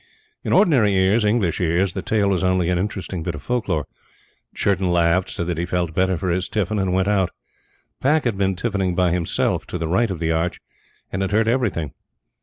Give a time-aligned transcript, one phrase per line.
[0.43, 3.85] In ordinary ears, English ears, the tale was only an interesting bit of folk lore.
[4.55, 7.29] Churton laughed, said that he felt better for his tiffin, and went out.
[7.99, 10.59] Pack had been tiffining by himself to the right of the arch,
[11.11, 11.93] and had heard everything.